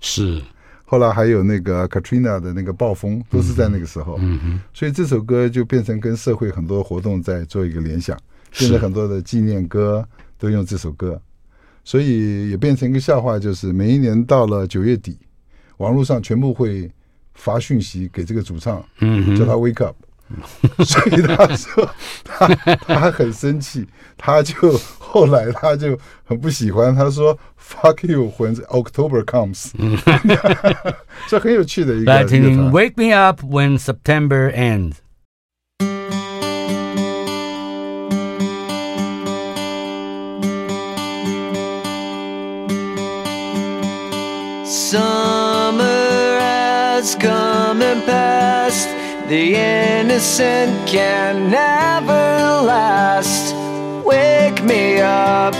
[0.00, 0.42] 是，
[0.84, 4.16] 后来还有那个 Katrina 的那个暴风，都是在那个时候。
[4.20, 8.18] 嗯哼，所以这首歌就变成跟社会很多活动在做一个联想，
[8.52, 10.06] 现在很多的纪念歌
[10.38, 11.18] 都用这首歌，
[11.84, 15.16] 所以也变成一个笑话，就是每一年到了九月底，
[15.78, 16.90] 网络上全部会
[17.32, 19.96] 发讯息给这个主唱，嗯，叫他 wake up，
[20.83, 21.89] 所以他说
[22.23, 29.71] 他他很生气，他就后来他就很不喜欢，他说 fuck you when October comes，
[31.27, 34.95] 这很有趣的一个来听听乐团 Wake Me Up When September Ends。
[49.32, 53.54] The innocent can never last.
[54.04, 55.54] Wake me up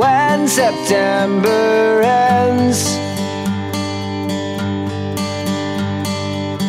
[0.00, 2.96] when September ends.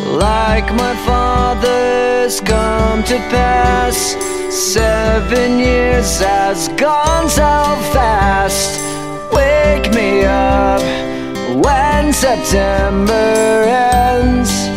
[0.05, 4.17] Like my father's come to pass.
[4.49, 7.53] Seven years has gone so
[7.95, 8.82] fast.
[9.32, 10.82] Wake me up
[11.63, 14.76] when September ends.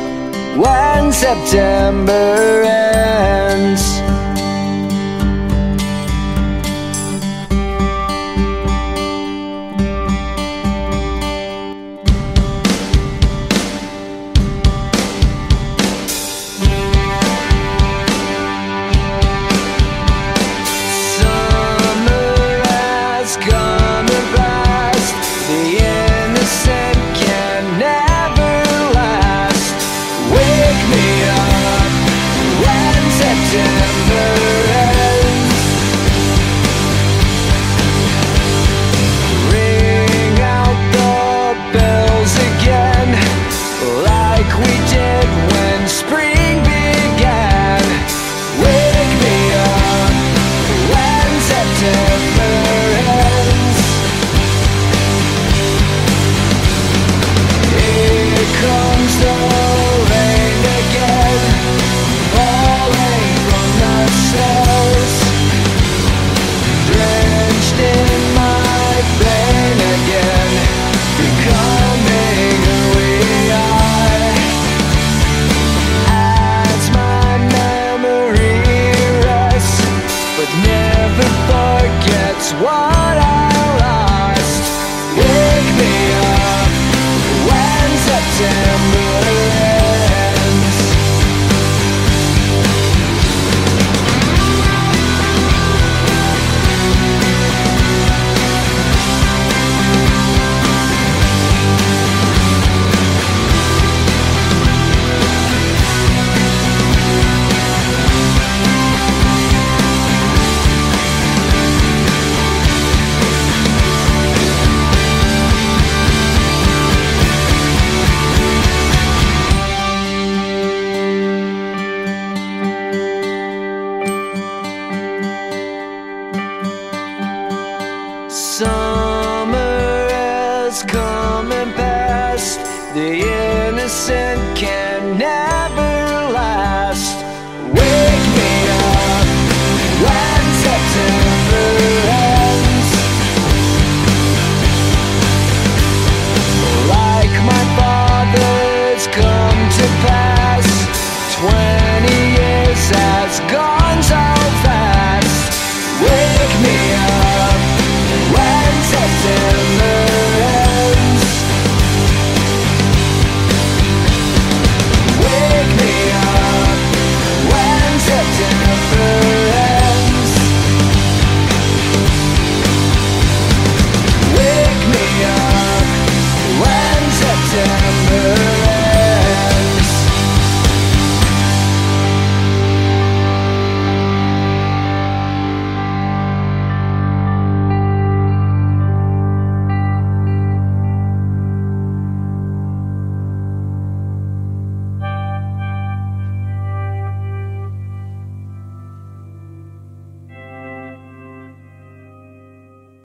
[0.61, 4.00] when September ends.